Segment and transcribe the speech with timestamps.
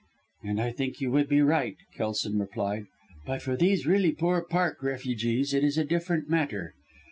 [0.41, 2.87] "And I think you would be right," Kelson replied.
[3.27, 6.73] "But for these really poor Park refugees it is a different matter.